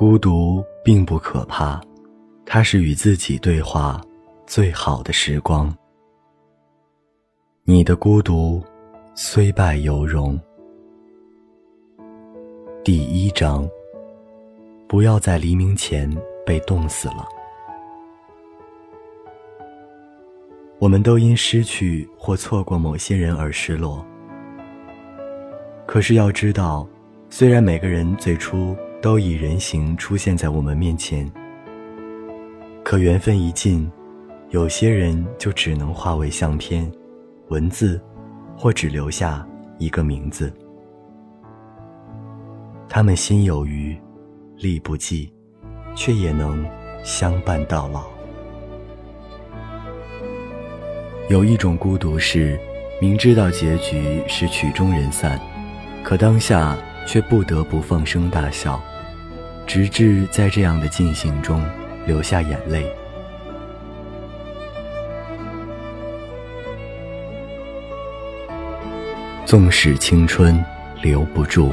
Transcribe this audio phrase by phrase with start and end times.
[0.00, 1.78] 孤独并不可怕，
[2.46, 4.00] 它是与自己对话
[4.46, 5.70] 最好的时光。
[7.64, 8.64] 你的孤独
[9.14, 10.40] 虽败犹荣。
[12.82, 13.68] 第一章，
[14.88, 16.10] 不要在黎明前
[16.46, 17.28] 被冻死了。
[20.78, 24.02] 我们都因失去或错过某些人而失落。
[25.86, 26.88] 可是要知道，
[27.28, 31.30] 虽然每个人最初都以人形出现在我们面前，
[32.84, 33.90] 可缘分一尽，
[34.50, 36.90] 有些人就只能化为相片、
[37.48, 37.98] 文字，
[38.58, 39.46] 或只留下
[39.78, 40.52] 一个名字。
[42.90, 43.96] 他们心有余，
[44.58, 45.32] 力不济，
[45.94, 46.62] 却也能
[47.02, 48.04] 相伴到老。
[51.30, 52.60] 有一种孤独是，
[53.00, 55.40] 明知道结局是曲终人散，
[56.04, 56.76] 可当下
[57.06, 58.82] 却不得不放声大笑，
[59.72, 61.64] 直至在这样的进行中
[62.04, 62.92] 流下眼泪。
[69.46, 70.60] 纵使青春
[71.00, 71.72] 留不住。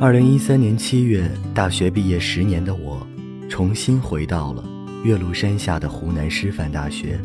[0.00, 3.04] 二零一三年七月，大学毕业十年的我，
[3.48, 4.64] 重新回到了
[5.02, 7.18] 岳麓山下的湖南师范大学。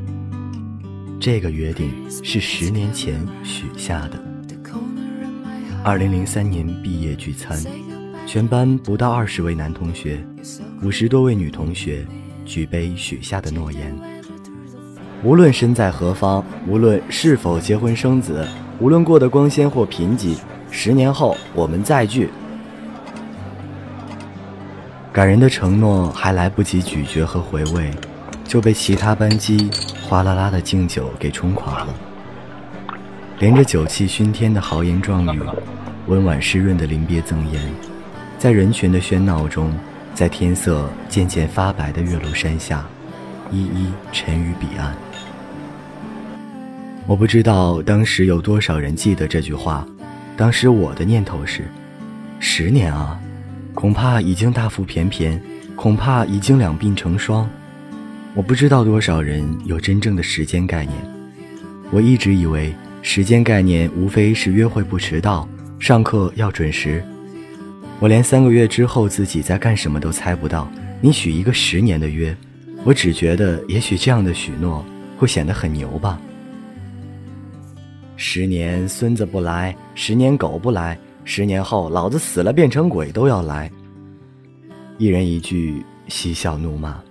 [1.19, 1.91] 这个约定
[2.23, 4.19] 是十年前许下的。
[5.83, 7.55] 二零零三年毕业聚餐，
[8.25, 10.25] 全班不到二十位男同学，
[10.81, 12.03] 五十多位女同学，
[12.43, 13.95] 举杯许下的诺言：
[15.23, 18.47] 无论身在何方，无论是否结婚生子，
[18.79, 20.35] 无论过得光鲜或贫瘠，
[20.71, 22.29] 十年后我们再聚。
[25.13, 27.91] 感人的承诺还来不及咀嚼和回味，
[28.43, 29.69] 就被其他班级
[30.01, 31.93] 哗啦啦的敬酒给冲垮了。
[33.37, 35.39] 连着酒气熏天的豪言壮语，
[36.07, 37.61] 温婉湿润的临别赠言，
[38.39, 39.71] 在人群的喧闹中，
[40.15, 42.83] 在天色渐渐发白的岳麓山下，
[43.51, 44.95] 一一沉于彼岸。
[47.05, 49.85] 我不知道当时有多少人记得这句话，
[50.35, 51.67] 当时我的念头是：
[52.39, 53.19] 十年啊！
[53.73, 55.41] 恐怕已经大腹便便，
[55.75, 57.49] 恐怕已经两鬓成霜。
[58.35, 60.97] 我不知道多少人有真正的时间概念。
[61.91, 65.47] 我一直以为时间概念无非是约会不迟到，
[65.79, 67.03] 上课要准时。
[67.99, 70.69] 我连三个月之后自己在干什么都猜不到。
[71.01, 72.35] 你许一个十年的约，
[72.83, 74.83] 我只觉得也许这样的许诺
[75.17, 76.19] 会显得很牛吧。
[78.15, 80.97] 十年孙子不来，十年狗不来。
[81.25, 83.71] 十年后，老子死了变成鬼都要来。
[84.97, 87.01] 一人一句嬉笑怒骂。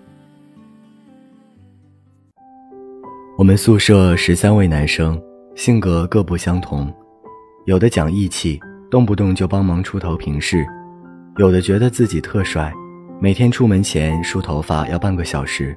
[3.39, 5.21] 我们宿舍十三位男生，
[5.57, 6.93] 性格各不相同，
[7.65, 10.59] 有的讲义气，动不动就帮忙出头平事；
[11.39, 12.73] 有的觉得自己特帅，
[13.21, 15.75] 每天出门前梳头发要半个小时；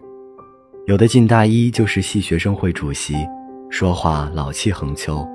[0.86, 3.16] 有的进大一就是系学生会主席，
[3.70, 5.26] 说话老气横秋；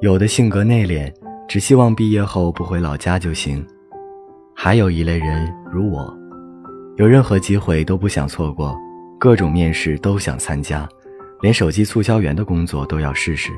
[0.00, 1.10] 有的性格内敛。
[1.48, 3.64] 只希望毕业后不回老家就行。
[4.54, 6.12] 还有一类人如我，
[6.96, 8.74] 有任何机会都不想错过，
[9.18, 10.88] 各种面试都想参加，
[11.42, 13.50] 连手机促销员的工作都要试试。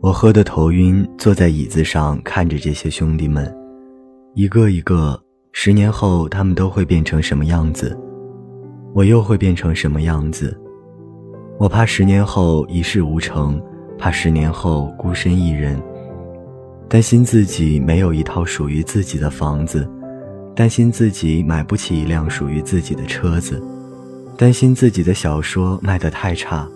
[0.00, 3.54] 我喝得头晕，坐在椅子上看着这些兄弟们，
[4.34, 5.20] 一个一个，
[5.52, 7.98] 十年后他们都会变成什么样子？
[8.94, 10.58] 我又会变成什么样子？
[11.58, 13.60] 我怕十年后一事无成。
[13.98, 15.82] 怕十年后孤身一人，
[16.88, 19.88] 担心自己没有一套属于自己的房子，
[20.54, 23.62] 担心自己买不起一辆属于自己的车子，
[24.36, 26.68] 担心自己的小说卖得太差，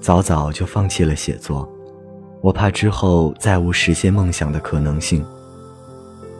[0.00, 1.68] 早早就放弃了写作。
[2.40, 5.24] 我怕之后再无实现梦想的可能性。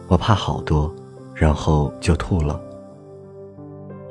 [0.09, 0.93] 我怕好多，
[1.33, 2.61] 然后就吐了。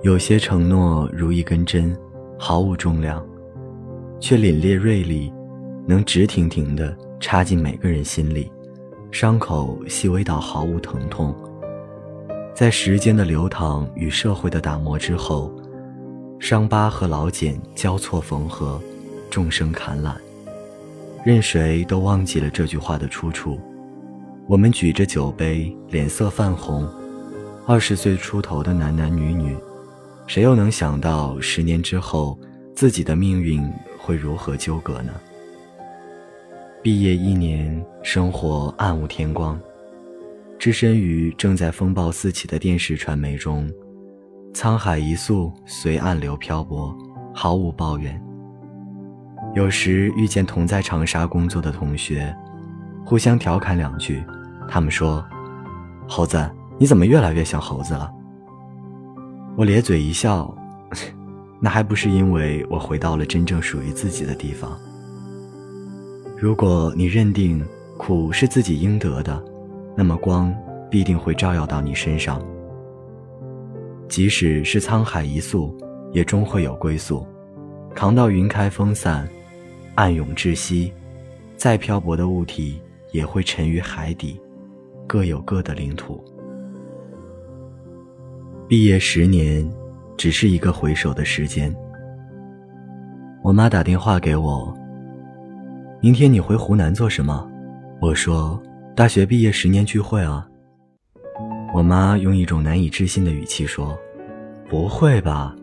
[0.03, 1.95] 有些承诺如一根针，
[2.39, 3.23] 毫无重量，
[4.19, 5.31] 却凛冽锐利。
[5.87, 8.51] 能直挺挺地插进每个人心里，
[9.11, 11.35] 伤口细微到毫无疼痛。
[12.55, 15.53] 在时间的流淌与社会的打磨之后，
[16.39, 18.81] 伤疤和老茧交错缝合，
[19.31, 20.17] 众生砍揽。
[21.25, 23.59] 任谁都忘记了这句话的出处。
[24.47, 26.89] 我们举着酒杯，脸色泛红。
[27.65, 29.57] 二十岁出头的男男女女，
[30.27, 32.37] 谁又能想到十年之后
[32.75, 33.63] 自己的命运
[33.99, 35.13] 会如何纠葛呢？
[36.83, 39.57] 毕业一年，生活暗无天光。
[40.59, 43.71] 置身于正在风暴四起的电视传媒中，
[44.53, 46.93] 沧海一粟，随暗流漂泊，
[47.33, 48.21] 毫无抱怨。
[49.55, 52.35] 有时遇见同在长沙工作的同学，
[53.05, 54.21] 互相调侃两句，
[54.69, 55.25] 他们说
[56.09, 56.51] ：“猴子，
[56.81, 58.11] 你怎么越来越像猴子了？”
[59.55, 60.53] 我咧嘴一笑，
[61.63, 64.77] 那还不是因为我回到了真正属于自己的地方。
[66.43, 67.65] 如果你认定
[67.97, 69.41] 苦是自己应得的，
[69.97, 70.53] 那么光
[70.91, 72.45] 必定会照耀到你身上。
[74.09, 75.73] 即使是沧海一粟，
[76.11, 77.25] 也终会有归宿。
[77.95, 79.25] 扛到云开风散。
[79.95, 80.93] 暗涌窒息，
[81.57, 82.81] 再漂泊的物体
[83.13, 84.41] 也会沉于海底，
[85.07, 86.21] 各有各的领土。
[88.67, 89.71] 毕业十年，
[90.17, 91.73] 只是一个回首的时间。
[93.45, 94.77] 我妈打电话给我，
[96.03, 97.49] 明天你回湖南做什么？
[98.01, 98.61] 我说
[98.97, 100.45] 大学毕业十年聚会啊。
[101.73, 103.97] 我妈用一种难以置信的语气说
[104.69, 105.55] ：“不会吧，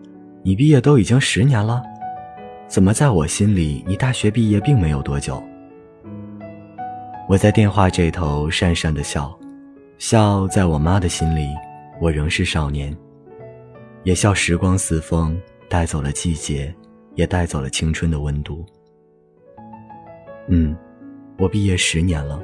[0.41, 1.83] 你毕业都已经十年了。”
[2.69, 5.44] 怎么，在我心里，你大学毕业并没有多久？
[7.27, 9.38] 我在电话这头讪讪的笑，
[9.97, 11.50] 笑在我妈的心里，
[12.00, 12.95] 我仍是少年，
[14.03, 15.38] 也笑时光似风，
[15.68, 16.74] 带走了季节，
[17.15, 18.65] 也带走了青春的温度。
[20.50, 20.75] 嗯，
[21.38, 22.40] 我毕业十年了，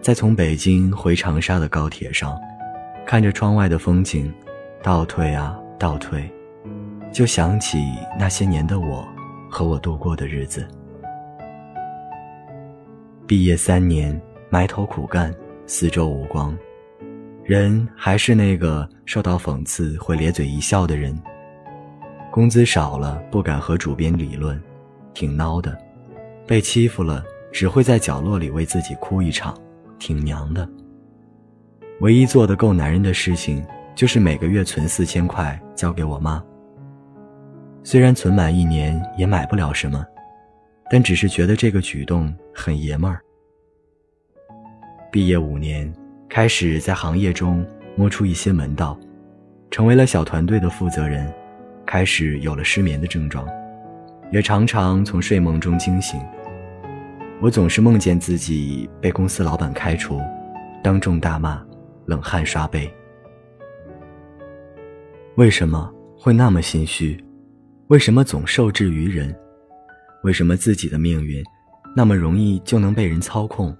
[0.00, 2.38] 在从北京回长沙的高铁上，
[3.06, 4.32] 看着窗外的风景，
[4.82, 6.30] 倒退啊倒退，
[7.12, 7.78] 就想起
[8.18, 9.06] 那些年的我。
[9.54, 10.66] 和我度过的日子。
[13.26, 14.18] 毕业三年，
[14.48, 15.30] 埋头苦干，
[15.66, 16.56] 四周无光，
[17.44, 21.14] 人还是那个受到讽刺会咧嘴一笑的人。
[22.30, 24.58] 工资少了，不敢和主编理论，
[25.12, 25.76] 挺孬的；
[26.46, 29.56] 被欺负了，只会在角落里为自己哭一场，
[29.98, 30.68] 挺娘的。
[32.00, 36.42] 唯一做的够男人的事情，就是每个月存四千块交给我妈。
[37.84, 40.04] 虽然存满一年也买不了什么，
[40.90, 43.20] 但只是觉得这个举动很爷们儿。
[45.10, 45.92] 毕业五年，
[46.28, 47.64] 开始在行业中
[47.96, 48.98] 摸出一些门道，
[49.70, 51.32] 成为了小团队的负责人，
[51.84, 53.46] 开始有了失眠的症状，
[54.32, 56.18] 也常常从睡梦中惊醒。
[57.40, 60.18] 我总是梦见自己被公司老板开除，
[60.82, 61.62] 当众大骂，
[62.06, 62.92] 冷汗刷背。
[65.36, 67.22] 为什么会那么心虚？
[67.88, 69.34] 为什么总受制于人？
[70.24, 71.44] 为什么自己的命运
[71.94, 73.76] 那么容易就能被人操控？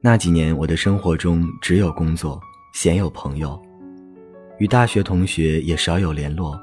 [0.00, 2.40] 那几年我的生活中只有工作，
[2.72, 3.60] 鲜有朋友，
[4.58, 6.58] 与大学同学也少有联络，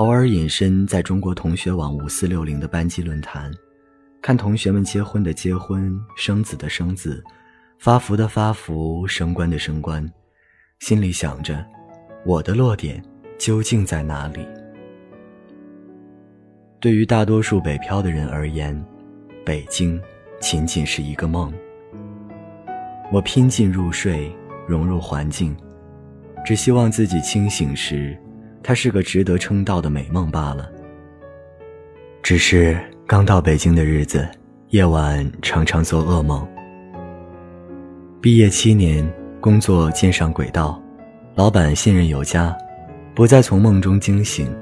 [0.00, 3.52] 偶尔隐身在中国同学网五四六零的班级论坛，
[4.22, 7.22] 看同学们结婚的结婚，生子的生子，
[7.78, 10.10] 发福的发福，升官的升官，
[10.78, 11.62] 心里想着，
[12.24, 13.04] 我的落点
[13.36, 14.48] 究竟在哪里？
[16.80, 18.82] 对于大多数北漂的人而言，
[19.44, 20.00] 北京
[20.40, 21.52] 仅仅是一个梦。
[23.12, 24.34] 我拼尽入睡，
[24.66, 25.54] 融入环境，
[26.42, 28.18] 只希望自己清醒时，
[28.62, 30.70] 它是个值得称道的美梦罢了。
[32.22, 34.28] 只是刚到北京的日子，
[34.68, 36.46] 夜晚常常做噩梦。
[38.20, 40.80] 毕业七年，工作渐上轨道，
[41.34, 42.54] 老板信任有加，
[43.14, 44.54] 不再从梦中惊醒。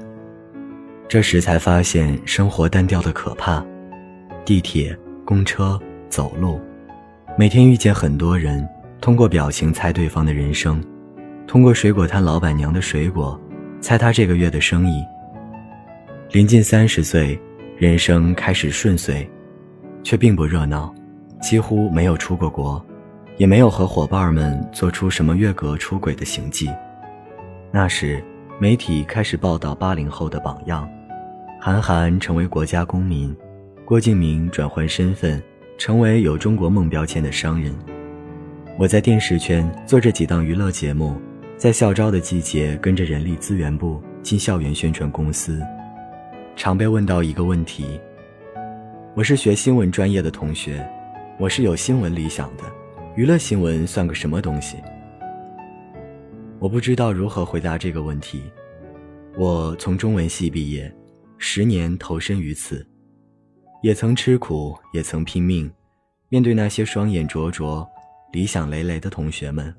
[1.07, 3.65] 这时才发现生活单调的可怕，
[4.45, 5.77] 地铁、公车、
[6.07, 6.59] 走路，
[7.37, 8.67] 每天遇见很多人，
[9.01, 10.81] 通过表情猜对方的人生，
[11.45, 13.39] 通过水果摊老板娘的水果，
[13.81, 15.03] 猜他这个月的生意。
[16.31, 17.39] 临近三十岁，
[17.77, 19.27] 人生开始顺遂，
[20.03, 20.93] 却并不热闹，
[21.41, 22.83] 几乎没有出过国，
[23.37, 26.69] 也没有和伙伴们做出什么越格出轨的行迹。
[27.71, 28.23] 那时，
[28.59, 30.87] 媒体开始报道八零后的榜样。
[31.61, 33.35] 韩寒成为国家公民，
[33.85, 35.41] 郭敬明转换身份，
[35.77, 37.73] 成为有中国梦标签的商人。
[38.77, 41.19] 我在电视圈做着几档娱乐节目，
[41.59, 45.61] 在校招的季节跟着人力资源部进校园宣传公司，
[46.55, 47.99] 常被问到一个问题：
[49.13, 50.89] 我是学新闻专业的同学，
[51.37, 52.63] 我是有新闻理想的，
[53.17, 54.77] 娱乐新闻算个什么东西？
[56.59, 58.41] 我不知道如何回答这个问题。
[59.37, 60.89] 我从中文系毕业，
[61.37, 62.87] 十年投身于此，
[63.83, 65.69] 也曾吃苦，也曾拼命。
[66.29, 67.85] 面对那些双眼灼灼、
[68.31, 69.75] 理想累累的同学们，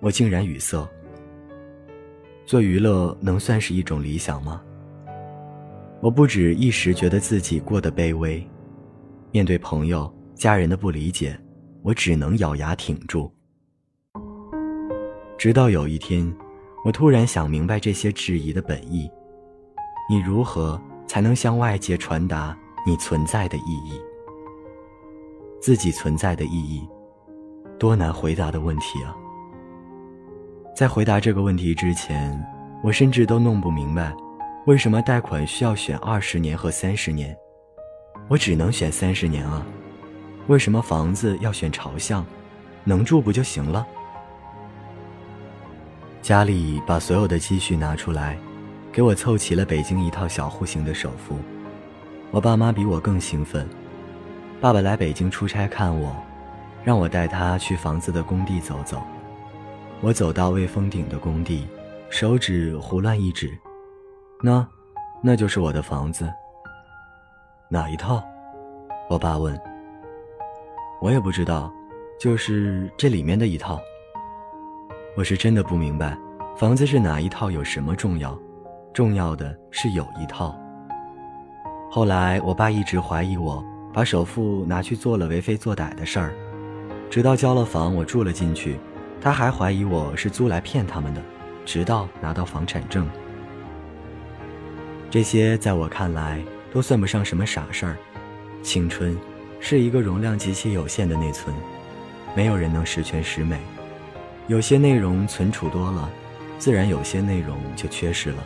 [0.00, 0.84] 我竟然语塞。
[2.50, 4.60] 做娱乐能算是一种理想吗？
[6.00, 8.44] 我不止一时觉得自己过得卑微，
[9.30, 11.40] 面对朋友、家人的不理解，
[11.80, 13.32] 我只能咬牙挺住。
[15.38, 16.28] 直到有一天，
[16.84, 19.08] 我突然想明白这些质疑的本意：
[20.10, 20.76] 你如何
[21.06, 23.92] 才能向外界传达你存在的意义？
[25.60, 26.84] 自己存在的意义，
[27.78, 29.14] 多难回答的问题啊！
[30.80, 32.42] 在回答这个问题之前，
[32.82, 34.14] 我甚至都弄不明白，
[34.64, 37.36] 为什么贷款需要选二十年和三十年，
[38.28, 39.62] 我只能选三十年啊？
[40.46, 42.24] 为什么房子要选朝向，
[42.82, 43.86] 能住不就行了？
[46.22, 48.38] 家里把所有的积蓄拿出来，
[48.90, 51.36] 给我凑齐了北京一套小户型的首付，
[52.30, 53.68] 我爸妈比我更兴奋。
[54.62, 56.16] 爸爸来北京出差看我，
[56.82, 59.02] 让我带他去房子的工地走走。
[60.02, 61.66] 我走到未封顶的工地，
[62.08, 63.50] 手指胡乱一指，
[64.42, 64.66] 那，
[65.22, 66.32] 那就是我的房子。
[67.68, 68.22] 哪一套？
[69.10, 69.58] 我爸问。
[71.02, 71.70] 我也不知道，
[72.18, 73.78] 就是这里面的一套。
[75.16, 76.16] 我是真的不明白，
[76.56, 78.38] 房子是哪一套有什么重要？
[78.94, 80.58] 重要的是有一套。
[81.90, 83.62] 后来我爸一直怀疑我。
[83.92, 86.32] 把首付拿去做了为非作歹的事儿，
[87.10, 88.78] 直到交了房，我住了进去，
[89.20, 91.22] 他还怀疑我是租来骗他们的，
[91.66, 93.06] 直到拿到房产证。
[95.10, 97.96] 这些在我看来都算不上什么傻事儿。
[98.62, 99.16] 青春
[99.58, 101.54] 是一个容量极其有限的内存，
[102.34, 103.58] 没有人能十全十美。
[104.46, 106.10] 有些内容存储多了，
[106.58, 108.44] 自然有些内容就缺失了。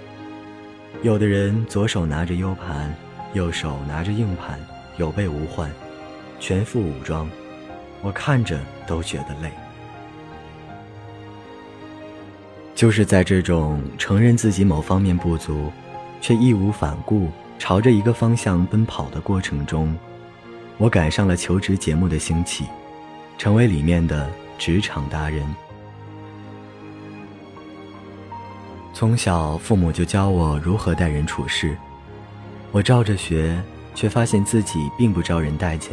[1.03, 2.95] 有的人左手拿着 U 盘，
[3.33, 4.59] 右手拿着硬盘。
[4.97, 5.69] 有备无患，
[6.39, 7.29] 全副武装，
[8.01, 9.51] 我看着都觉得累。
[12.85, 15.73] 就是在这种承认自己某方面不足，
[16.21, 19.97] 却义无反顾朝着一个方向奔跑的过程中，
[20.77, 22.67] 我赶上了求职节目的兴起，
[23.39, 25.43] 成为里面的职场达人。
[28.93, 31.75] 从小父母就教我如何待人处事，
[32.71, 33.59] 我照着学。
[33.95, 35.93] 却发现自己并不招人待见，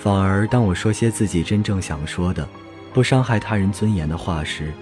[0.00, 2.48] 反而当我说些自己真正想说的、
[2.92, 4.72] 不伤害他人尊严的话时，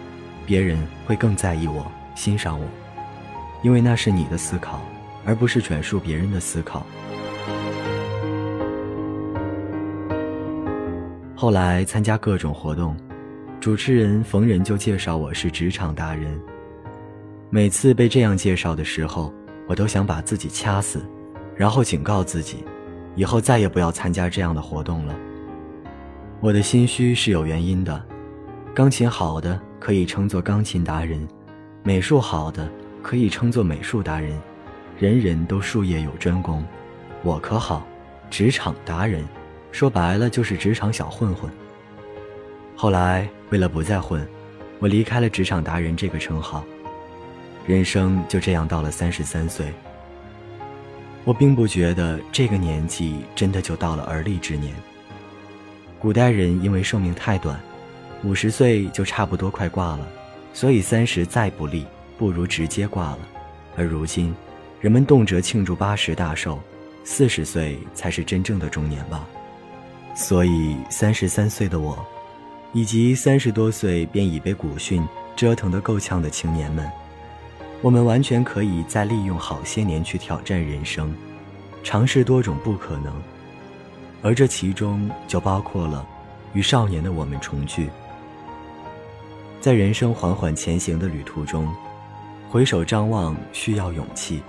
[0.50, 0.76] 别人
[1.06, 2.66] 会更在意我、欣赏我，
[3.62, 4.80] 因为那是你的思考，
[5.24, 6.84] 而不是转述别人的思考。
[11.36, 12.96] 后来参加各种活动，
[13.60, 16.36] 主持人逢人就介绍我是职场达人，
[17.48, 19.32] 每次被这样介绍的时候，
[19.68, 21.00] 我都想把自己掐死。
[21.54, 22.64] 然后警告自己，
[23.14, 25.14] 以后再也不要参加这样的活动了。
[26.40, 28.04] 我的心虚是有原因的，
[28.74, 31.26] 钢琴好的可以称作钢琴达人，
[31.82, 32.70] 美术好的
[33.02, 34.38] 可以称作美术达人，
[34.98, 36.62] 人人都术业有专攻，
[37.22, 37.84] 我可好，
[38.28, 39.26] 职场达人，
[39.72, 41.50] 说白了就是职场小混混。
[42.76, 44.24] 后来为了不再混，
[44.78, 46.62] 我离开了职场达人这个称号，
[47.66, 49.72] 人生就这样到了三十三岁。
[51.24, 54.74] 我并不觉得这个年纪真的就到了而立之年。
[55.98, 57.60] 古代人因为寿命太短，
[58.22, 60.06] 五十岁就差不多快挂了，
[60.52, 61.86] 所以三十再不立，
[62.18, 63.18] 不如直接挂了。
[63.76, 64.34] 而如今，
[64.78, 66.60] 人们动辄庆祝八十大寿，
[67.02, 69.26] 四十岁才是真正的中年吧。
[70.14, 72.04] 所以，三十三岁的我，
[72.74, 75.02] 以及三十多岁便已被古训
[75.34, 76.86] 折腾得够呛的青年们。
[77.80, 81.14] 我们完全可以再利用好些年去挑战人生，
[81.82, 83.14] 尝试多种不可能，
[84.20, 86.06] 而这其中就包括了
[86.52, 87.88] 与少年的我们重聚。
[89.60, 91.70] 在人生缓缓前行的旅途中，
[92.48, 94.42] 回首张望需要勇气，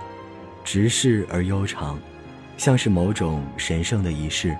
[0.64, 1.98] 直视而悠长，
[2.56, 4.56] 像是某种神圣的仪式。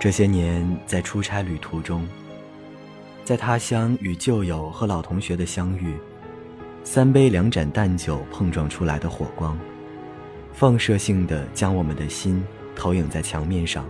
[0.00, 2.08] 这些年在出差旅途中，
[3.24, 5.94] 在他乡与旧友和老同学的相遇。
[6.82, 9.56] 三杯两盏淡酒碰撞出来的火光，
[10.52, 13.84] 放射性的将我们的心投影在墙面上。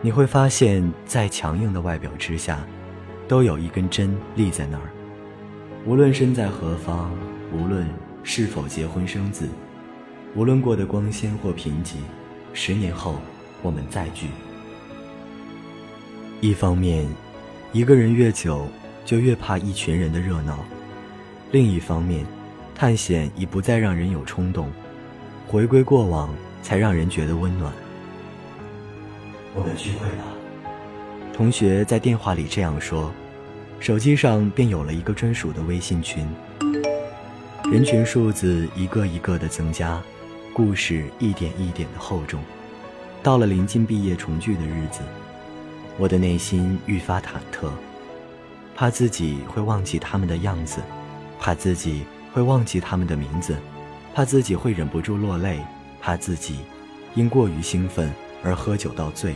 [0.00, 2.64] 你会发现，在强硬的外表之下，
[3.30, 4.90] 都有一根针立在那儿。
[5.86, 7.12] 无论身在何方，
[7.52, 7.86] 无论
[8.24, 9.48] 是否结婚生子，
[10.34, 11.94] 无论过得光鲜或贫瘠，
[12.52, 13.20] 十年后
[13.62, 14.26] 我们再聚。
[16.40, 17.06] 一方面，
[17.72, 18.66] 一个人越久，
[19.04, 20.58] 就越怕一群人的热闹。
[21.52, 22.26] 另一方面，
[22.74, 24.68] 探险已不再让人有冲动，
[25.46, 27.72] 回归过往才让人觉得温暖。
[29.54, 30.24] 我们聚会了，
[31.32, 33.12] 同学在电话里这样说，
[33.80, 36.28] 手机上便有了一个专属的微信群。
[37.72, 39.98] 人群数字一个一个的增加，
[40.52, 42.42] 故事一点一点的厚重。
[43.22, 45.00] 到了临近毕业重聚的日子，
[45.96, 47.70] 我的内心愈发忐忑，
[48.76, 50.82] 怕自己会忘记他们的样子，
[51.38, 53.56] 怕自己会忘记他们的名字，
[54.14, 55.58] 怕自己会忍不住落泪，
[56.02, 56.58] 怕自己
[57.14, 58.12] 因过于兴奋。
[58.42, 59.34] 而喝酒到醉，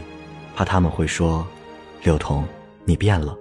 [0.56, 1.46] 怕他们会说
[2.04, 2.48] ：“柳彤，
[2.86, 3.36] 你变了。”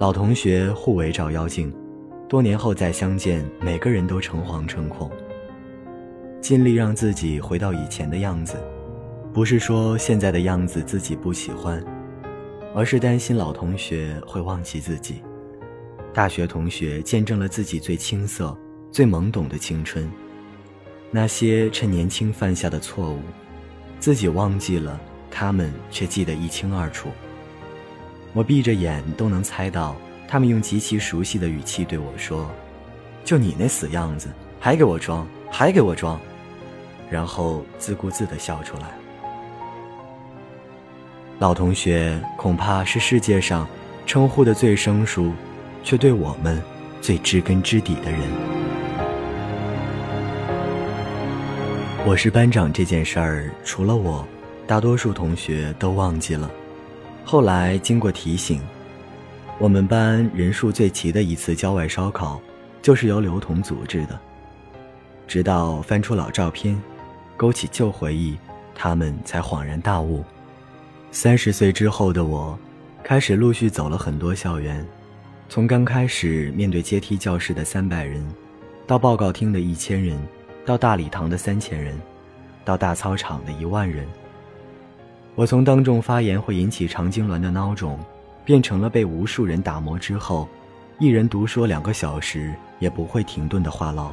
[0.00, 1.70] 老同学互为照妖镜，
[2.26, 5.10] 多年后再相见，每个人都诚惶诚恐。
[6.40, 8.56] 尽力让自己回到以前的样子，
[9.30, 11.84] 不是说现在的样子自己不喜欢，
[12.74, 15.20] 而是担心老同学会忘记自己。
[16.14, 18.56] 大学同学见证了自己最青涩、
[18.90, 20.10] 最懵懂的青春。
[21.10, 23.18] 那些趁年轻犯下的错误，
[23.98, 24.98] 自己忘记了，
[25.30, 27.10] 他们却记得一清二楚。
[28.32, 29.96] 我闭着眼都能猜到，
[30.28, 32.48] 他们用极其熟悉的语气对我说
[33.24, 34.28] ：“就你那死样子，
[34.60, 36.20] 还给我装，还给我装。”
[37.10, 38.84] 然后自顾自地笑出来。
[41.40, 43.66] 老同学恐怕是世界上
[44.06, 45.32] 称呼的最生疏，
[45.82, 46.62] 却对我们
[47.00, 48.20] 最知根知底的人。
[52.06, 54.24] 我是班长这件事儿，除了我，
[54.66, 56.48] 大多数同学都忘记了。
[57.30, 58.60] 后来经过提醒，
[59.60, 62.40] 我们班人数最齐的一次郊外烧烤，
[62.82, 64.18] 就是由刘同组织的。
[65.28, 66.76] 直到翻出老照片，
[67.36, 68.36] 勾起旧回忆，
[68.74, 70.24] 他们才恍然大悟。
[71.12, 72.58] 三十岁之后的我，
[73.04, 74.84] 开始陆续走了很多校园，
[75.48, 78.26] 从刚开始面对阶梯教室的三百人，
[78.88, 80.20] 到报告厅的一千人。
[80.66, 81.96] 到大礼堂的三千人，
[82.64, 84.04] 到大操场的一万人。
[85.40, 87.98] 我从当众发言会引起肠痉挛的孬种，
[88.44, 90.46] 变成了被无数人打磨之后，
[90.98, 94.10] 一人独说两个小时也不会停顿的话痨。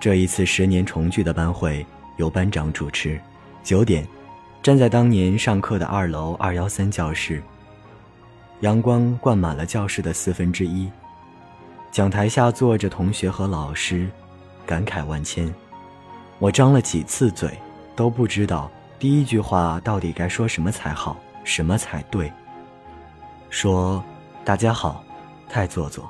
[0.00, 1.86] 这一次十年重聚的班会
[2.16, 3.20] 由班长主持，
[3.62, 4.04] 九点，
[4.64, 7.40] 站在当年上课的二楼二幺三教室。
[8.62, 10.90] 阳光灌满了教室的四分之一，
[11.92, 14.08] 讲台下坐着同学和老师。
[14.66, 15.54] 感慨万千，
[16.40, 17.48] 我张了几次嘴，
[17.94, 22.32] 都不知道第一句话到底该说什么才好，什么才对。
[23.50, 24.02] 说
[24.44, 25.04] 大家好，
[25.48, 26.04] 太做作；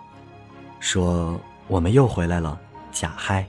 [0.81, 2.59] 说我们又回来了，
[2.93, 3.45] 假嗨；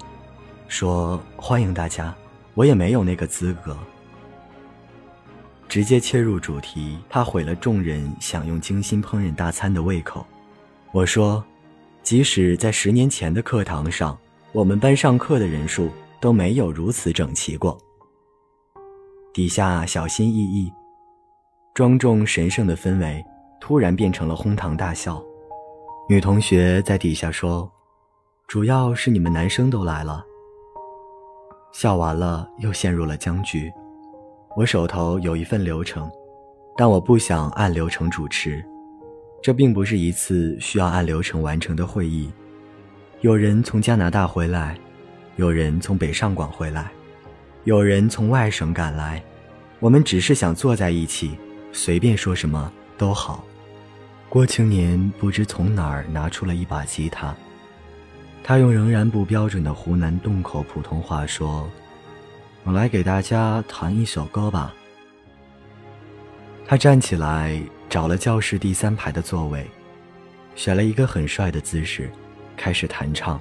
[0.67, 2.13] 说欢迎大家，
[2.55, 3.77] 我也没有那个资格。
[5.69, 10.25] 直接切入主题，怕毁了众人享用精心烹饪大餐的胃口。
[10.91, 11.43] 我说，
[12.01, 14.17] 即使在十年前的课堂上。
[14.53, 17.77] 我们班上课的人数都没有如此整齐过。
[19.37, 20.73] 底下小心翼翼、
[21.75, 23.23] 庄重神圣的氛围，
[23.61, 25.23] 突然变成了哄堂大笑。
[26.09, 27.71] 女同学在底下说
[28.49, 30.25] ：“主要是你们男生都来了。”
[31.71, 33.71] 笑完了，又陷入了僵局。
[34.55, 36.09] 我手头有一份流程，
[36.75, 38.65] 但我不想按流程主持。
[39.39, 42.33] 这并不是一次需要按流程完成的会议。
[43.21, 44.75] 有人从加拿大回来，
[45.35, 46.91] 有人从北上广回来，
[47.67, 49.21] 有人从外省赶来。
[49.81, 51.37] 我们只是想坐在一起，
[51.73, 53.43] 随便说什么都好。
[54.29, 57.35] 郭青年不知从哪儿拿出了一把吉他，
[58.41, 61.69] 他用仍然不标准的湖南洞口普通话说
[62.63, 64.73] ：“我来给大家弹一首歌吧。”
[66.65, 69.69] 他站起来，找了教室第三排的座位，
[70.55, 72.09] 选了一个很帅的姿势。
[72.55, 73.37] 开始弹唱。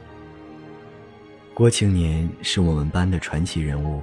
[1.54, 4.02] 郭青年是我们班的传奇人物，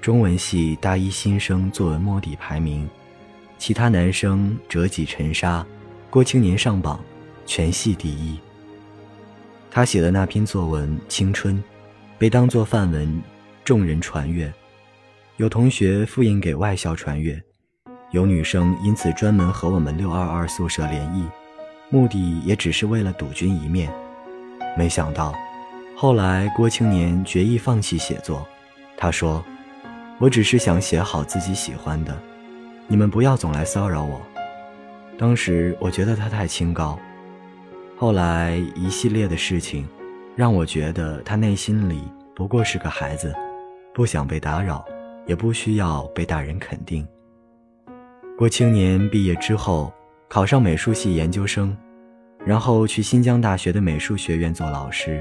[0.00, 2.88] 中文系大一新生作文摸底排名，
[3.58, 5.66] 其他男生折戟沉沙，
[6.08, 7.00] 郭青年上榜，
[7.44, 8.38] 全系第一。
[9.70, 11.56] 他写的那篇作文《青春》，
[12.16, 13.22] 被当作范文，
[13.64, 14.52] 众人传阅，
[15.36, 17.40] 有同学复印给外校传阅，
[18.12, 21.26] 有女生因此专门和我们六二二宿舍联谊，
[21.90, 23.92] 目的也只是为了赌君一面。
[24.76, 25.34] 没想到，
[25.96, 28.46] 后来郭青年决意放弃写作。
[28.96, 29.44] 他说
[30.18, 32.16] ：“我只是想写好自己喜欢的，
[32.86, 34.20] 你们不要总来骚扰我。”
[35.18, 36.98] 当时我觉得他太清高。
[37.96, 39.88] 后来一系列的事情，
[40.36, 42.02] 让我觉得他内心里
[42.34, 43.34] 不过是个孩子，
[43.92, 44.84] 不想被打扰，
[45.26, 47.06] 也不需要被大人肯定。
[48.36, 49.92] 郭青年毕业之后，
[50.28, 51.76] 考上美术系研究生，
[52.44, 55.20] 然后去新疆大学的美术学院做老师。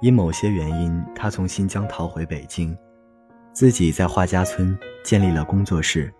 [0.00, 2.76] 因某些原因，他从新疆逃回北京，
[3.52, 6.12] 自己在画家村建立了工作室，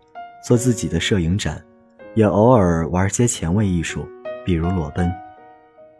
[0.47, 1.65] 做自己的摄影展，
[2.15, 4.07] 也偶尔玩些前卫艺术，
[4.45, 5.11] 比如裸奔。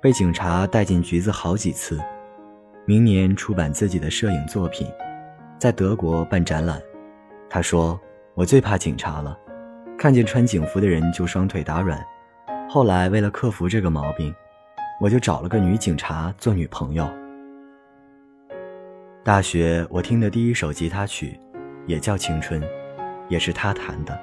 [0.01, 1.99] 被警察带进局子好几次。
[2.85, 4.87] 明年出版自己的摄影作品，
[5.59, 6.83] 在德国办展览。
[7.49, 7.99] 他说
[8.35, 9.39] ：“我最怕警察了。”
[9.97, 11.99] 看见穿警服的人就双腿打软。
[12.69, 14.35] 后来为了克服这个毛病，
[15.01, 17.09] 我就找了个女警察做女朋友。
[19.25, 21.39] 大学我听的第一首吉他曲，
[21.87, 22.61] 也叫《青春》，
[23.29, 24.19] 也是他弹的。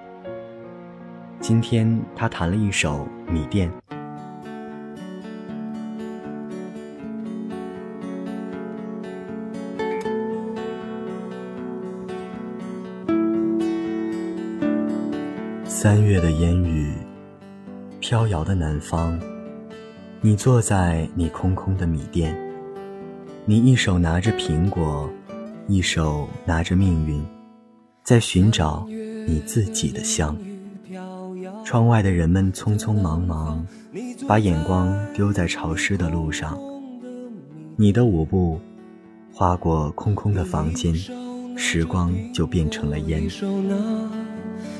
[1.39, 3.71] 今天他弹了一首《米店》。
[15.63, 16.93] 三月的烟雨，
[18.01, 19.17] 飘摇的南方。
[20.19, 22.35] 你坐在你空空的米店，
[23.45, 25.09] 你一手拿着苹果，
[25.67, 27.23] 一手拿着命运，
[28.03, 28.85] 在寻找
[29.27, 30.37] 你自己的香。
[31.65, 33.65] 窗外的人们匆匆忙忙，
[34.27, 36.59] 把眼光丢在潮湿的路上。
[37.75, 38.59] 你的舞步，
[39.33, 40.93] 划过空空的房间，
[41.55, 43.27] 时光就变成了烟。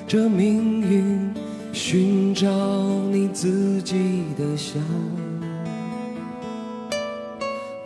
[0.08, 1.34] 这命运
[1.74, 2.48] 寻找
[3.12, 4.84] 你自己的香。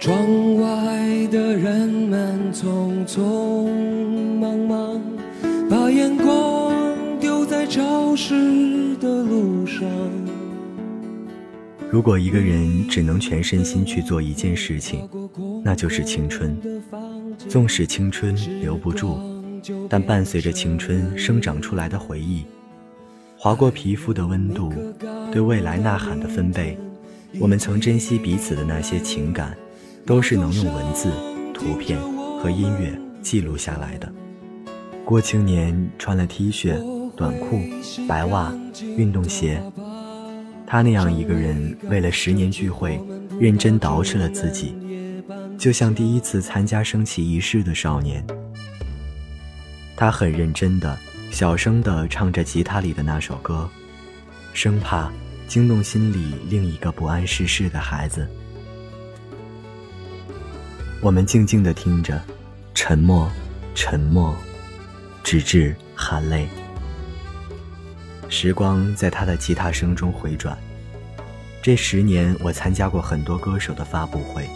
[0.03, 3.69] 窗外的人们匆匆
[4.37, 5.01] 忙忙，
[5.69, 6.73] 把眼光
[7.21, 9.87] 丢在潮湿的路上。
[11.89, 15.07] 如果一个人只能全身心去做一件事情，
[15.63, 16.53] 那就是青春。
[17.37, 19.17] 纵使青春留不住。
[19.87, 22.43] 但伴随着青春生长出来的回忆，
[23.37, 24.69] 划过皮肤的温度，
[25.31, 26.77] 对未来呐喊的分贝，
[27.39, 29.55] 我们曾珍惜彼此的那些情感，
[30.05, 31.11] 都是能用文字、
[31.53, 31.99] 图片
[32.39, 34.11] 和音乐记录下来的。
[35.05, 36.77] 郭青年穿了 T 恤、
[37.15, 37.61] 短裤、
[38.07, 38.53] 白袜、
[38.97, 39.61] 运动鞋，
[40.67, 42.99] 他那样一个人，为了十年聚会，
[43.39, 44.75] 认真捯饬了自己，
[45.57, 48.25] 就像第一次参加升旗仪式的少年。
[49.95, 50.97] 他很认真的、
[51.31, 53.69] 小声的唱着吉他里的那首歌，
[54.53, 55.11] 生怕
[55.47, 58.27] 惊动心里另一个不谙世事的孩子。
[61.03, 62.17] 我们静静的听着，
[62.73, 63.29] 沉默，
[63.75, 64.33] 沉默，
[65.21, 66.47] 直至含泪。
[68.29, 70.57] 时光在他的吉他声中回转。
[71.61, 74.47] 这十年，我参加过很多歌手的发布会，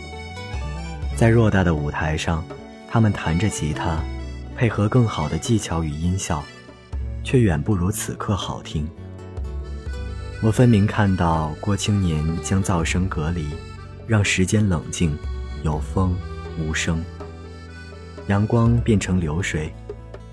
[1.17, 2.41] 在偌大的舞台上，
[2.89, 4.01] 他们弹着吉他。
[4.55, 6.41] 配合更好的技巧与音效，
[7.25, 8.87] 却远不如此刻好听。
[10.41, 13.49] 我分明看到郭青年将噪声隔离，
[14.07, 15.15] 让时间冷静，
[15.61, 16.17] 有风
[16.59, 17.03] 无声。
[18.27, 19.73] 阳光变成流水，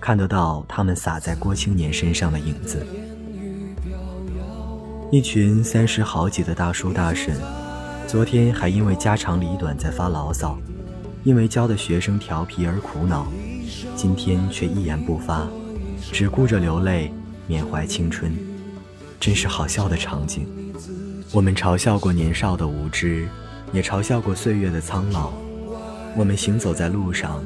[0.00, 2.84] 看得到他们洒在郭青年身上的影子。
[5.12, 7.36] 一群三十好几的大叔大婶，
[8.08, 10.58] 昨天还因为家长里短在发牢骚，
[11.22, 13.26] 因为教的学生调皮而苦恼。
[13.94, 15.46] 今天却一言不发，
[16.12, 17.12] 只顾着流泪，
[17.46, 18.36] 缅怀青春，
[19.20, 20.48] 真是好笑的场景。
[21.32, 23.28] 我们嘲笑过年少的无知，
[23.72, 25.32] 也嘲笑过岁月的苍老。
[26.16, 27.42] 我们行走在路上，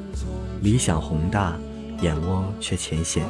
[0.61, 1.57] 理想宏大，
[2.03, 3.25] 眼窝却浅显。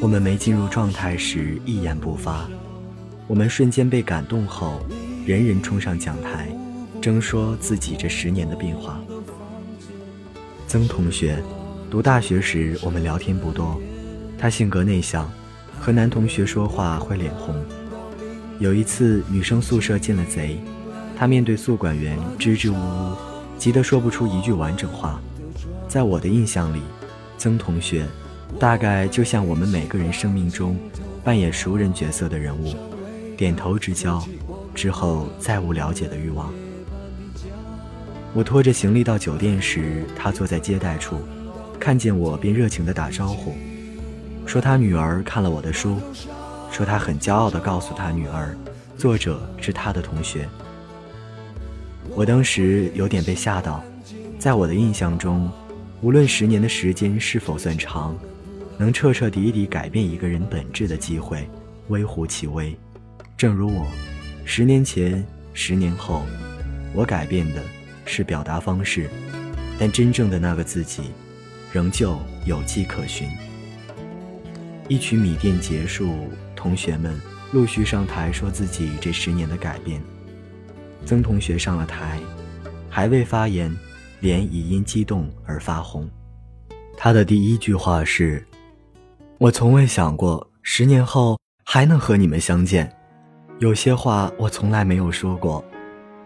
[0.00, 2.48] 我们没进入状态时一言不发，
[3.26, 4.80] 我们瞬间被感动后，
[5.24, 6.48] 人人冲上讲台，
[7.00, 9.00] 争说自己这十年的变化。
[10.66, 11.42] 曾同学。
[11.90, 13.80] 读大学时，我们聊天不多。
[14.36, 15.30] 他性格内向，
[15.78, 17.54] 和男同学说话会脸红。
[18.58, 20.58] 有一次，女生宿舍进了贼，
[21.16, 23.14] 他面对宿管员支支吾吾，
[23.64, 25.18] 急得说不出一句完整话。
[25.88, 26.82] 在我的印象里，
[27.38, 28.06] 曾同学
[28.60, 30.76] 大概就像我们每个人生命中
[31.24, 32.74] 扮演熟人角色的人物，
[33.38, 34.22] 点头之交，
[34.74, 36.52] 之后再无了解的欲望。
[38.34, 41.16] 我拖着行李到酒店时，他坐在接待处。
[41.80, 43.54] 看见我便热情地打招呼，
[44.44, 45.96] 说他女儿看了我的书，
[46.70, 48.54] 说他很骄傲地告诉他女儿，
[48.98, 50.46] 作者是他的同学。
[52.16, 53.82] 我当时有点被吓到，
[54.38, 55.50] 在我的印象中，
[56.00, 58.16] 无论十年的时间是否算长，
[58.78, 61.48] 能彻彻底底改变一个人本质的机会
[61.88, 62.76] 微乎其微。
[63.36, 63.86] 正如我，
[64.44, 66.22] 十年前、十年后，
[66.94, 67.60] 我改变的
[68.06, 69.10] 是表达方式，
[69.76, 71.02] 但真正的那个自己。
[71.72, 73.28] 仍旧有迹可循。
[74.86, 80.00] 一曲米店结束，同学们陆续上台说自己这十年的改变。
[81.06, 82.18] 曾同学上了台，
[82.88, 83.74] 还未发言，
[84.20, 86.08] 脸已因激动而发红。
[86.96, 88.44] 他的第一句话是
[89.38, 92.90] ：“我从未想过十年后还能和你们相见。
[93.58, 95.64] 有些话我从来没有说过，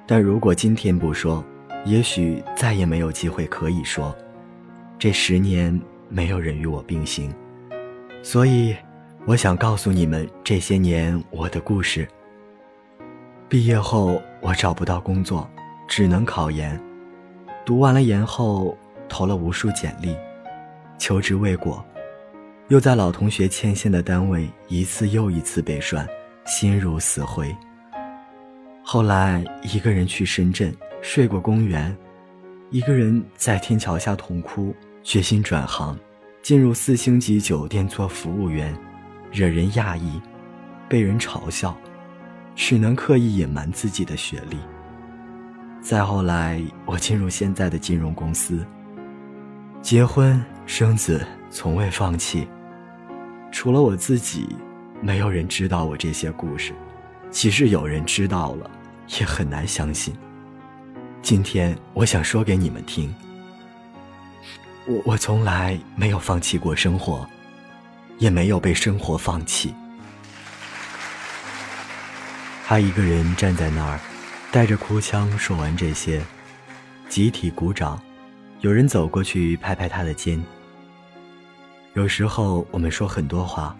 [0.06, 1.44] 但如果今天不说，
[1.84, 4.14] 也许再也没有机会可以说。
[4.98, 7.32] 这十年没有人与我并行，
[8.22, 8.76] 所以
[9.26, 12.06] 我想告诉你们这些年我的故事。
[13.48, 15.48] 毕业后我找不到工作，
[15.88, 16.78] 只能考研。
[17.64, 18.76] 读完了研后，
[19.08, 20.14] 投了无数简历。”
[20.98, 21.82] 求职未果，
[22.68, 26.06] 又在老同学牵线的单位一次又一次被涮，
[26.44, 27.54] 心如死灰。
[28.82, 31.96] 后来一个人去深圳睡过公园，
[32.70, 35.98] 一个人在天桥下痛哭，决心转行，
[36.42, 38.76] 进入四星级酒店做服务员，
[39.32, 40.20] 惹人讶异，
[40.86, 41.74] 被人嘲笑，
[42.60, 44.58] 只能刻意隐瞒自己的学历。
[45.80, 48.66] 再后来，我进入现在的金融公司。
[49.80, 52.48] 结婚生子从未放弃，
[53.52, 54.48] 除了我自己，
[55.00, 56.74] 没有人知道我这些故事。
[57.30, 58.68] 即使有人知道了，
[59.20, 60.12] 也很难相信。
[61.22, 63.14] 今天我想说给你们听，
[64.84, 67.24] 我我从来没有放弃过生活，
[68.18, 69.72] 也没有被生活放弃。
[72.68, 73.98] 他一个人站在那儿，
[74.52, 76.22] 带着哭腔说完这些，
[77.08, 77.98] 集体鼓掌。
[78.60, 80.38] 有人走过去拍拍他的肩。
[81.94, 83.74] 有时候我们说很多话，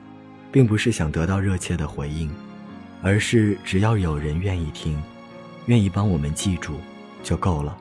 [0.51, 2.35] 并不是想得到热切的回应，
[3.03, 4.99] 而是只要有人愿意听，
[5.67, 6.81] 愿意帮我们记住，
[7.23, 7.77] 就够了。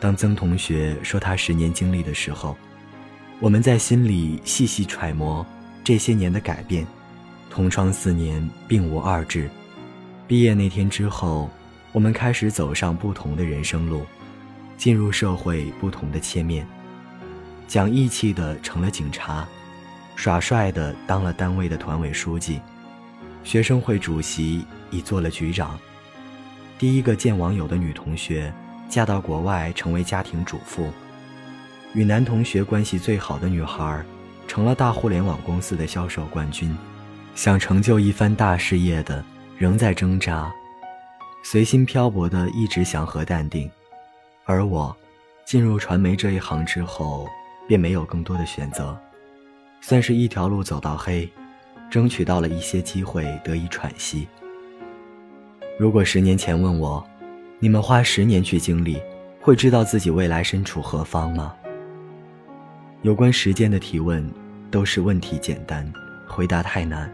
[0.00, 2.56] 当曾同学说他十年经历的时候，
[3.40, 5.44] 我们在心里细细揣摩
[5.84, 6.86] 这些年的改变。
[7.54, 9.48] 同窗四年，并无二致。
[10.26, 11.48] 毕业那天之后，
[11.92, 14.04] 我们开始走上不同的人生路。
[14.76, 16.66] 进入社会不同的切面，
[17.68, 19.46] 讲义气的成了警察，
[20.16, 22.60] 耍帅的当了单位的团委书记，
[23.44, 25.78] 学生会主席已做了局长，
[26.76, 28.52] 第一个见网友的女同学
[28.88, 30.92] 嫁到国外成为家庭主妇，
[31.94, 34.04] 与男同学关系最好的女孩
[34.48, 36.76] 成了大互联网公司的销售冠军，
[37.34, 39.22] 想成就一番大事业的
[39.58, 40.52] 仍在挣扎，
[41.42, 43.68] 随心漂泊的一直祥和淡定。
[44.44, 44.96] 而我，
[45.44, 47.28] 进入传媒这一行之后，
[47.66, 48.96] 便没有更多的选择，
[49.80, 51.28] 算是一条路走到黑，
[51.90, 54.28] 争取到了一些机会，得以喘息。
[55.76, 57.04] 如果十年前问我，
[57.58, 59.02] 你们花十年去经历，
[59.40, 61.52] 会知道自己未来身处何方吗？
[63.02, 64.24] 有关时间的提问，
[64.70, 65.92] 都是问题简单，
[66.28, 67.12] 回答太难。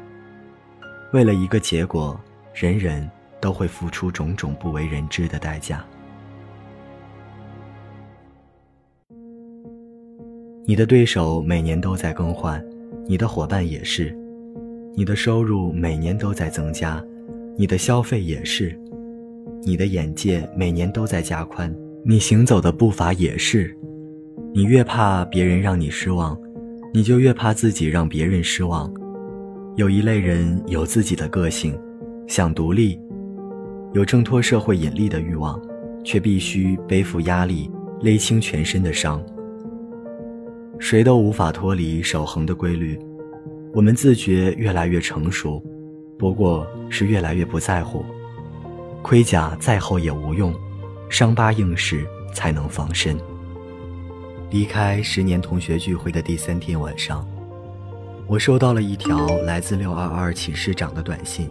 [1.12, 2.18] 为了一个结果，
[2.54, 3.08] 人人
[3.40, 5.84] 都会付出种种不为人知的代价。
[10.64, 12.64] 你的对手每年都在更换，
[13.08, 14.14] 你的伙伴也是；
[14.94, 17.04] 你的收入每年都在增加，
[17.56, 18.70] 你的消费也是；
[19.64, 23.76] 你的眼界每年都在加宽，你行走的步伐也是。
[24.54, 26.38] 你越怕别人让你失望，
[26.94, 28.92] 你就越怕自己让别人失望。
[29.76, 31.78] 有一类人有自己的个性，
[32.26, 33.00] 想独立，
[33.92, 35.60] 有挣脱社会引力的欲望，
[36.04, 39.24] 却必须背负压力，勒清全身的伤。
[40.78, 42.98] 谁都无法脱离守恒的规律，
[43.72, 45.62] 我们自觉越来越成熟，
[46.18, 48.04] 不过是越来越不在乎。
[49.02, 50.52] 盔甲再厚也无用，
[51.08, 52.04] 伤疤硬实
[52.34, 53.16] 才能防身。
[54.50, 57.24] 离开十年同学聚会的第三天晚上，
[58.30, 61.50] 我收到了一条来自六二二寝室长的短信。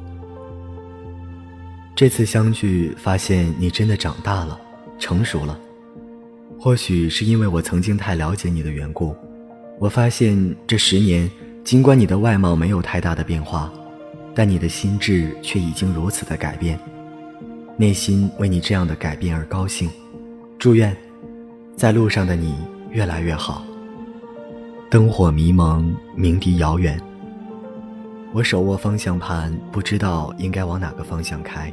[1.93, 4.57] 这次相聚，发现你真的长大了，
[4.97, 5.59] 成熟了。
[6.57, 9.13] 或许是因为我曾经太了解你的缘故，
[9.77, 11.29] 我发现这十年，
[11.65, 13.69] 尽管你的外貌没有太大的变化，
[14.33, 16.79] 但你的心智却已经如此的改变。
[17.75, 19.89] 内心为你这样的改变而高兴，
[20.57, 20.95] 祝愿，
[21.75, 22.55] 在路上的你
[22.89, 23.65] 越来越好。
[24.89, 26.99] 灯火迷蒙，鸣笛遥远。
[28.33, 31.71] 我手握方向盘，不知道应该往哪个方向开。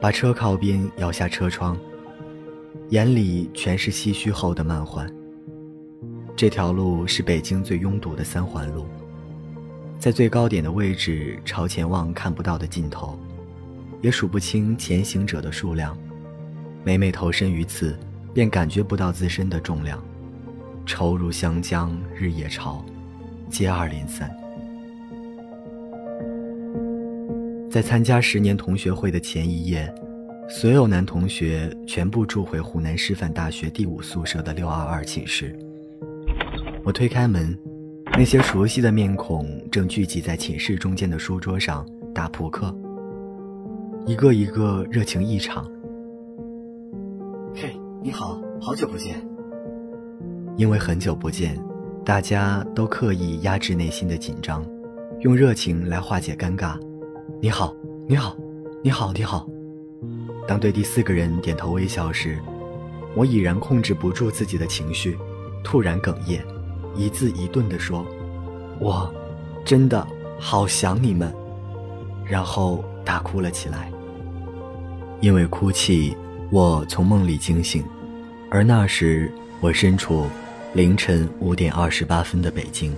[0.00, 1.76] 把车靠边，摇下车窗。
[2.88, 5.12] 眼里全是唏嘘后的慢缓。
[6.34, 8.86] 这条路是北京最拥堵的三环路，
[9.98, 13.18] 在最高点的位置朝前望看不到的尽头，
[14.00, 15.94] 也数不清前行者的数量。
[16.82, 17.94] 每每投身于此，
[18.32, 20.02] 便感觉不到自身的重量。
[20.88, 22.82] 愁如湘江日夜潮，
[23.50, 24.26] 接二连三。
[27.70, 29.94] 在参加十年同学会的前一夜，
[30.48, 35.54] 所有男同学全部住回湖南师范大学第五宿舍的六二二寝室。
[36.82, 37.56] 我推开门，
[38.12, 42.74] 那些熟悉的面孔正聚集在寝室中间的书桌上打扑克，
[44.06, 45.70] 一个一个热情异常。
[47.54, 49.22] 嘿，你好，好久不见。
[50.58, 51.56] 因为很久不见，
[52.04, 54.66] 大家都刻意压制内心的紧张，
[55.20, 56.76] 用热情来化解尴尬。
[57.40, 57.72] 你好，
[58.08, 58.36] 你好，
[58.82, 59.48] 你好，你好。
[60.48, 62.40] 当对第四个人点头微笑时，
[63.14, 65.16] 我已然控制不住自己的情绪，
[65.62, 66.44] 突然哽咽，
[66.96, 68.04] 一字一顿地说
[68.82, 69.08] ：“我
[69.64, 70.04] 真的
[70.40, 71.32] 好想你们。”
[72.26, 73.92] 然后大哭了起来。
[75.20, 76.16] 因为哭泣，
[76.50, 77.84] 我从梦里惊醒，
[78.50, 80.26] 而那时我身处
[80.74, 82.94] 凌晨五点二十八分的北京。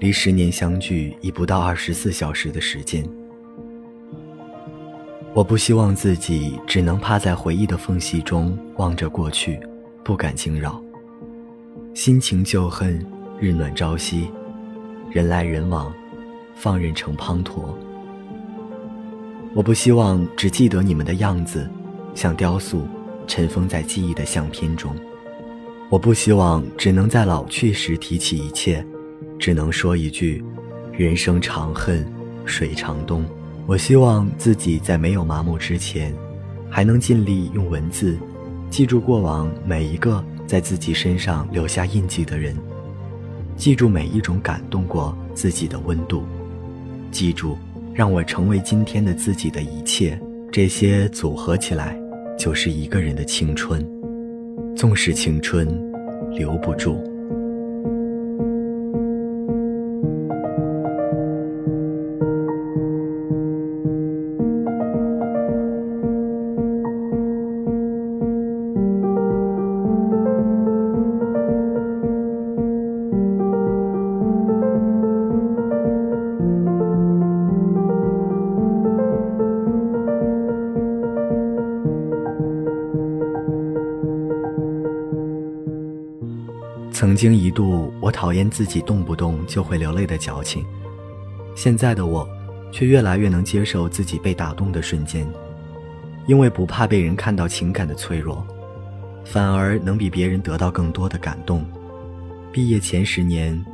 [0.00, 3.08] 离十年相聚已不到二十四小时的时间，
[5.32, 9.60] 我不希望自己只能趴在回忆的缝隙中望着过去，
[10.02, 10.82] 不敢惊扰。
[11.94, 12.98] 新情旧恨，
[13.38, 14.28] 日暖朝夕，
[15.12, 15.94] 人来人往，
[16.56, 17.62] 放任成滂沱。
[19.54, 21.70] 我不希望只记得你们的样子，
[22.16, 22.88] 像雕塑，
[23.28, 24.92] 尘封在记忆的相片中。
[25.92, 28.82] 我不希望只能在老去时提起一切。
[29.38, 30.42] 只能说一句
[30.90, 32.10] ：“人生长恨
[32.46, 33.22] 水长东。”
[33.68, 36.14] 我希望自己在没有麻木之前，
[36.70, 38.16] 还能尽力用文字
[38.70, 42.56] 记住过往每一个在自己身上留下印记的人，
[43.54, 46.24] 记住每一种感动过自己的温度，
[47.10, 47.58] 记住
[47.92, 50.18] 让我成为今天的自己的一切。
[50.50, 51.94] 这些组合起来，
[52.38, 53.86] 就是一个人的青春。
[54.76, 55.68] 纵使青春
[56.32, 57.11] 留不住。
[87.22, 90.66] 经一度，我讨厌自己动不动就会流泪的矫情。
[91.54, 92.28] 现在的我，
[92.72, 95.24] 却越来越能接受自己被打动的瞬间，
[96.26, 98.44] 因为不怕被人看到情感的脆弱，
[99.24, 101.64] 反而能比别人得到更多的感动。
[102.50, 103.64] 毕业前十年，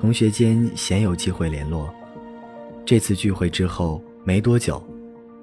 [0.00, 1.88] 同学间鲜有机会联络。
[2.84, 4.82] 这次聚会之后没多久，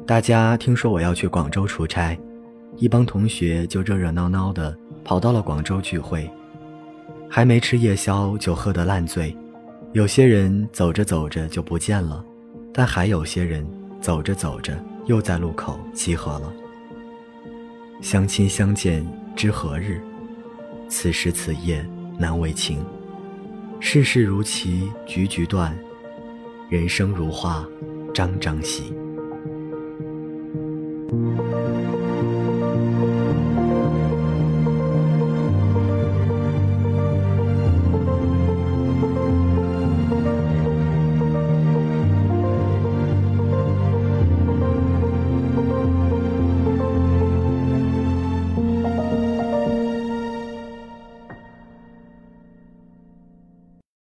[0.05, 2.19] 大家听说我要去广州出差，
[2.75, 6.29] 一帮同学就热热闹闹的跑到了广州聚会。
[7.29, 9.35] 还没吃夜宵就喝得烂醉，
[9.93, 12.23] 有些人走着走着就不见了，
[12.73, 13.65] 但还有些人
[13.99, 16.53] 走着走着又在路口集合了。
[18.01, 20.01] 相亲相见知何日？
[20.87, 21.85] 此时此夜
[22.17, 22.83] 难为情。
[23.79, 25.75] 世事如棋局局断，
[26.69, 27.65] 人生如画
[28.13, 28.93] 张张喜。